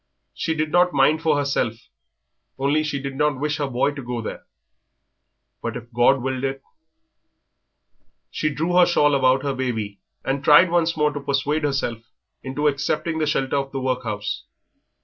[0.33, 1.75] She did not mind for herself,
[2.57, 4.47] only she did not wish her boy to go there.
[5.61, 6.63] But if God willed it...."
[8.31, 11.99] She drew her shawl about her baby and tried once more to persuade herself
[12.41, 14.45] into accepting the shelter of the workhouse.